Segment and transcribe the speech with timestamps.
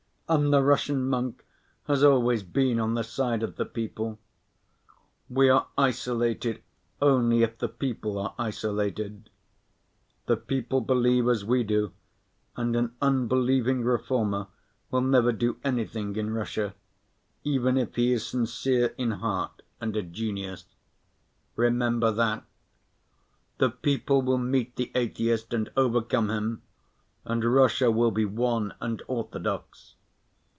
[0.31, 1.43] And the Russian monk
[1.87, 4.17] has always been on the side of the people.
[5.29, 6.63] We are isolated
[7.01, 9.29] only if the people are isolated.
[10.27, 11.91] The people believe as we do,
[12.55, 14.47] and an unbelieving reformer
[14.89, 16.75] will never do anything in Russia,
[17.43, 20.63] even if he is sincere in heart and a genius.
[21.57, 22.45] Remember that!
[23.57, 26.61] The people will meet the atheist and overcome him,
[27.25, 29.95] and Russia will be one and orthodox.